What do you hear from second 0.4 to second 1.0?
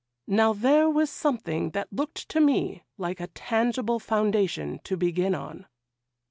there